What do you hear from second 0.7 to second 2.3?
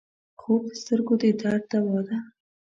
سترګو د درد دوا ده